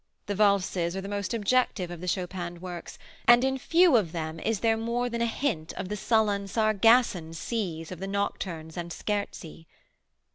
[0.25, 4.39] The valses are the most objective of the Chopin works, and in few of them
[4.39, 8.91] is there more than a hint of the sullen, Sargasson seas of the nocturnes and
[8.91, 9.67] scherzi.